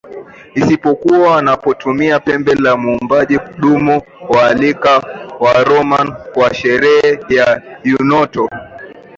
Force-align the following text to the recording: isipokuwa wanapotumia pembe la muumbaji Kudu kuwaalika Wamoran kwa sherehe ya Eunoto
isipokuwa 0.55 1.19
wanapotumia 1.29 2.19
pembe 2.19 2.55
la 2.55 2.77
muumbaji 2.77 3.39
Kudu 3.39 4.01
kuwaalika 4.01 5.01
Wamoran 5.39 6.13
kwa 6.33 6.53
sherehe 6.53 7.19
ya 7.29 7.61
Eunoto 7.85 8.49